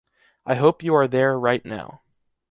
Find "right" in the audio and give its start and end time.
1.37-1.63